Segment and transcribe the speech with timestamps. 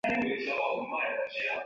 [0.03, 0.35] 格拉蒂尼。